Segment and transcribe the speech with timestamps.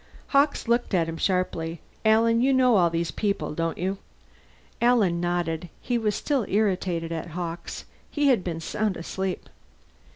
[0.29, 1.79] Hawkes looked at him sharply.
[2.03, 3.99] "Alan, you know all these people, don't you?"
[4.81, 5.69] Alan nodded.
[5.79, 9.47] He was still irritated at Hawkes; he had been sound asleep.